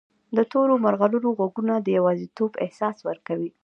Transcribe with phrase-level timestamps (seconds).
[0.35, 3.49] د تورو مرغانو ږغونه د یوازیتوب احساس ورکوي.